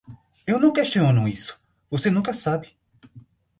Eu 0.47 0.59
não 0.59 0.73
questiono 0.73 1.27
isso, 1.27 1.59
você 1.91 2.09
nunca 2.09 2.33
sabe. 2.33 2.75